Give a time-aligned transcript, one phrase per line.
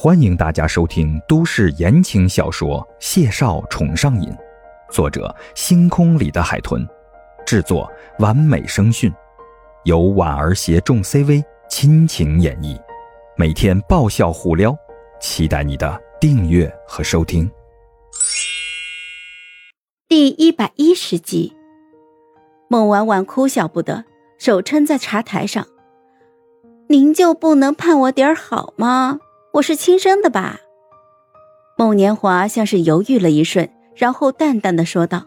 [0.00, 4.30] 欢迎大家收听都市言情小说《谢少宠上瘾》，
[4.92, 6.86] 作者：星空里的海豚，
[7.44, 9.12] 制作：完美声讯，
[9.82, 12.80] 由婉儿携众 CV 亲情演绎，
[13.36, 14.72] 每天爆笑互撩，
[15.20, 17.50] 期待你的订阅和收听。
[20.06, 21.56] 第一百一十集，
[22.68, 24.04] 孟婉婉哭笑不得，
[24.38, 25.66] 手撑在茶台上
[26.88, 29.18] ：“您就不能盼我点好吗？”
[29.52, 30.60] 我是亲生的吧？
[31.76, 35.24] 孟年华像是犹豫了一瞬，然后淡淡的说道：“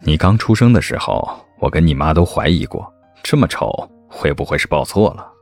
[0.00, 5.32] 你刚出生的时候，我跟你妈都怀疑过，这么丑，会不会是抱错了？”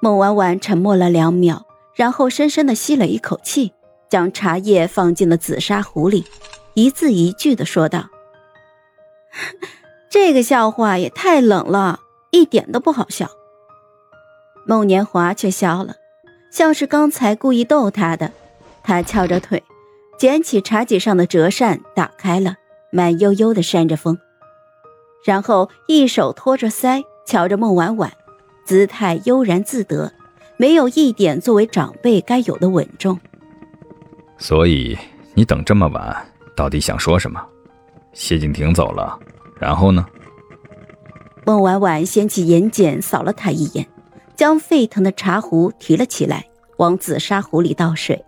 [0.00, 3.72] 孟婉婉沉默了两秒，然后深深的吸了一口气，
[4.08, 6.24] 将茶叶放进了紫砂壶里，
[6.74, 8.10] 一字一句的说道
[10.08, 12.00] ：“这个笑话也太冷了，
[12.30, 13.28] 一点都不好笑。”
[14.66, 15.96] 孟年华却笑了。
[16.54, 18.30] 像是刚才故意逗他的，
[18.84, 19.60] 他翘着腿，
[20.16, 22.54] 捡起茶几上的折扇，打开了，
[22.92, 24.16] 慢悠悠的扇着风，
[25.24, 28.12] 然后一手托着腮，瞧着孟婉婉，
[28.64, 30.12] 姿态悠然自得，
[30.56, 33.18] 没有一点作为长辈该有的稳重。
[34.38, 34.96] 所以
[35.34, 37.44] 你等这么晚，到底想说什么？
[38.12, 39.18] 谢景亭走了，
[39.58, 40.06] 然后呢？
[41.44, 43.84] 孟婉婉掀起眼睑，扫了他一眼。
[44.36, 46.44] 将沸腾的茶壶提了起来，
[46.78, 48.24] 往紫砂壶里倒水。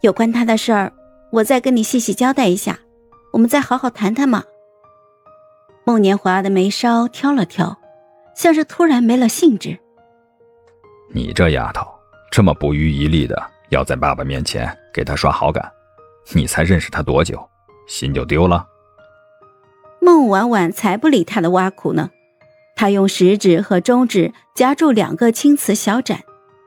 [0.00, 0.92] 有关他的事儿，
[1.32, 2.78] 我再跟你细细交代一下，
[3.32, 4.44] 我们再好好谈谈嘛。
[5.84, 7.78] 孟年华的眉梢挑了挑，
[8.34, 9.78] 像是突然没了兴致。
[11.12, 11.86] 你这丫头，
[12.30, 15.70] 这么不遗余力的要在爸爸面前给他刷好感，
[16.32, 17.48] 你才认识他多久，
[17.86, 18.66] 心就丢了？
[20.00, 22.10] 孟婉婉才不理他的挖苦呢。
[22.76, 26.24] 她用食指和中指夹住两个青瓷小盏，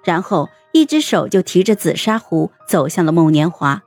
[0.07, 3.83] 然后一只手就提着紫砂壶走向了孟年华，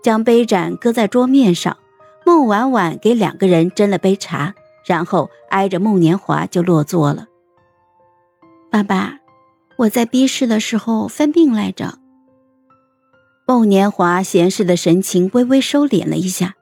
[0.00, 1.76] 将杯盏搁在桌面上。
[2.24, 4.54] 孟婉婉给两个人斟了杯茶，
[4.86, 7.26] 然后挨着孟年华就落座了。
[8.70, 9.18] 爸爸，
[9.76, 11.98] 我在逼视的时候犯病来着。
[13.44, 16.54] 孟年华闲适的神情微微收敛了一下，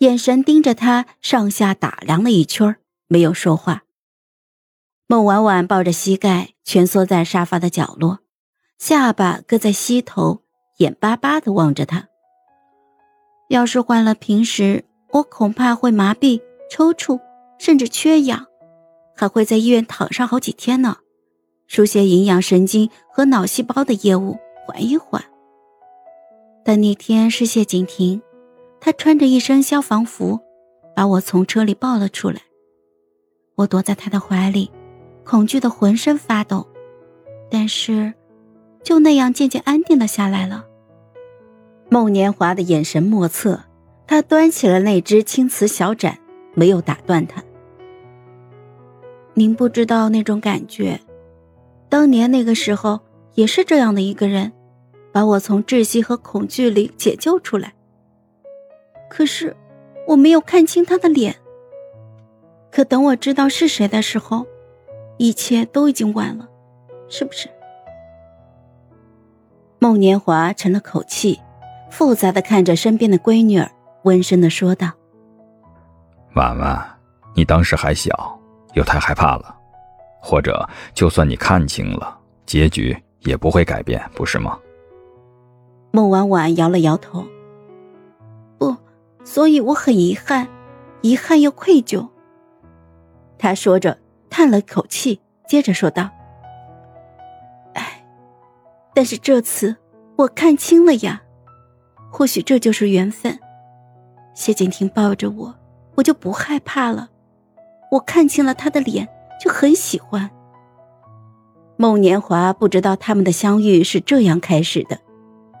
[0.00, 2.76] 眼神盯着他上下打量了一圈。
[3.08, 3.84] 没有说话。
[5.06, 8.20] 孟婉婉抱着膝盖蜷缩在沙发的角落，
[8.78, 10.40] 下巴搁在膝头，
[10.78, 12.08] 眼巴巴的望着他。
[13.50, 17.20] 要是换了平时，我恐怕会麻痹、抽搐，
[17.58, 18.46] 甚至缺氧，
[19.14, 20.96] 还会在医院躺上好几天呢。
[21.66, 25.22] 输些营养神经和脑细胞的业务，缓一缓。
[26.64, 28.22] 但那天是谢景亭，
[28.80, 30.40] 他穿着一身消防服，
[30.96, 32.40] 把我从车里抱了出来。
[33.56, 34.70] 我躲在他的怀里，
[35.24, 36.66] 恐惧的浑身发抖，
[37.50, 38.12] 但是，
[38.82, 40.66] 就那样渐渐安定了下来了。
[41.88, 43.60] 孟年华的眼神莫测，
[44.06, 46.18] 他端起了那只青瓷小盏，
[46.54, 47.42] 没有打断他。
[49.32, 51.00] 您不知道那种感觉，
[51.88, 53.00] 当年那个时候
[53.34, 54.52] 也是这样的一个人，
[55.10, 57.72] 把我从窒息和恐惧里解救出来。
[59.08, 59.56] 可是，
[60.06, 61.34] 我没有看清他的脸。
[62.70, 64.46] 可等我知道是谁的时候，
[65.16, 66.48] 一切都已经晚了，
[67.08, 67.48] 是不是？
[69.78, 71.40] 孟年华沉了口气，
[71.90, 73.70] 复杂的看着身边的闺女儿，
[74.04, 74.90] 温声的说道
[76.34, 76.98] ：“婉婉，
[77.34, 78.38] 你当时还小，
[78.74, 79.54] 又太害怕了，
[80.20, 84.58] 或者就算你看清了，结局也不会改变，不是吗？”
[85.92, 87.24] 孟婉婉摇了摇头
[88.58, 88.74] ：“不，
[89.22, 90.48] 所以我很遗憾，
[91.02, 92.08] 遗憾又愧疚。”
[93.38, 93.98] 他说着，
[94.44, 96.10] 叹了口气，接着说道
[97.72, 98.04] ：“哎，
[98.92, 99.74] 但是这次
[100.16, 101.22] 我看清了呀，
[102.12, 103.40] 或许这就是缘分。
[104.34, 105.54] 谢景亭抱着我，
[105.94, 107.08] 我就不害怕了。
[107.90, 109.08] 我看清了他的脸，
[109.42, 110.30] 就很喜欢。”
[111.78, 114.98] 孟年华不知道他们的相遇是这样开始的，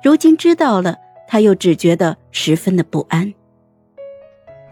[0.02, 3.32] 如今知道了，他又只觉得十分的不安。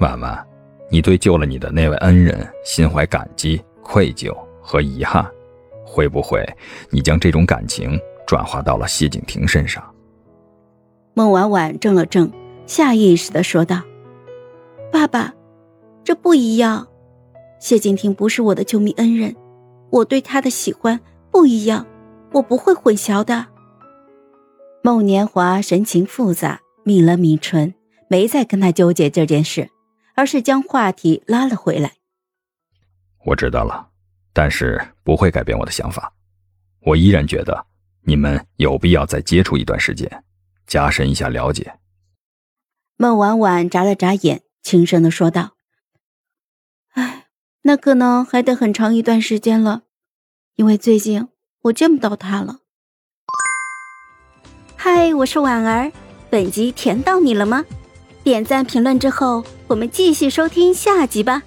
[0.00, 0.46] 婉婉。
[0.90, 3.58] 你对救了你的那位恩人心怀感激、
[3.92, 5.22] 愧疚和遗憾，
[5.84, 6.42] 会不会
[6.88, 9.84] 你将这种感情转化到了谢景亭身上？
[11.12, 12.32] 孟婉婉怔了怔，
[12.64, 13.82] 下意识的说道
[14.90, 15.34] ：“爸爸，
[16.02, 16.88] 这不一样。
[17.60, 19.36] 谢景亭不是我的救命恩人，
[19.90, 20.98] 我对他的喜欢
[21.30, 21.86] 不一样，
[22.30, 23.44] 我不会混淆的。”
[24.82, 27.74] 孟年华神情复杂，抿了抿唇，
[28.08, 29.68] 没再跟他纠结这件事。
[30.14, 31.92] 而是将话题拉了回来。
[33.24, 33.88] 我知道了，
[34.32, 36.12] 但是不会改变我的想法。
[36.80, 37.66] 我依然觉得
[38.02, 40.24] 你们有必要再接触一段时间，
[40.66, 41.78] 加深一下了解。
[42.96, 45.56] 孟婉婉眨了眨眼，轻声的说道
[46.94, 47.26] ：“哎，
[47.62, 49.82] 那可能还得很长一段时间了，
[50.56, 51.28] 因为最近
[51.62, 52.58] 我见不到他了。”
[54.76, 55.92] 嗨，我是婉儿，
[56.28, 57.64] 本集甜到你了吗？
[58.24, 61.42] 点赞评论之后，我们继续收听下集吧。